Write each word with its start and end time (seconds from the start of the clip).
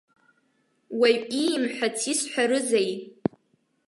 Уаҩ 0.99 1.19
иимҳәац 1.41 1.99
исҳәарызеи? 2.11 2.91